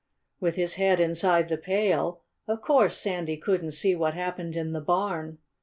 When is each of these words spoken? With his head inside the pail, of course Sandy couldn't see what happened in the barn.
With 0.39 0.55
his 0.55 0.73
head 0.81 0.99
inside 0.99 1.47
the 1.47 1.59
pail, 1.59 2.23
of 2.47 2.59
course 2.61 2.97
Sandy 2.97 3.37
couldn't 3.37 3.73
see 3.73 3.93
what 3.93 4.15
happened 4.15 4.55
in 4.55 4.71
the 4.71 4.81
barn. 4.81 5.37